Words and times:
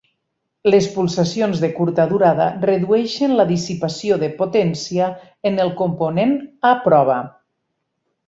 Les 0.69 0.85
pulsacions 0.93 1.59
de 1.63 1.67
curta 1.79 2.05
durada 2.13 2.47
redueixen 2.63 3.35
la 3.41 3.45
dissipació 3.51 4.17
de 4.25 4.31
potència 4.41 5.11
en 5.51 5.63
el 5.67 5.73
component 5.83 6.35
a 6.73 6.75
prova. 6.89 7.19